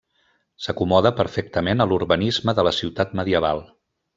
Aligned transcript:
S'acomoda 0.67 1.11
perfectament 1.19 1.85
a 1.85 1.87
l'urbanisme 1.91 2.59
de 2.61 2.67
la 2.69 2.75
ciutat 2.81 3.17
medieval. 3.21 3.63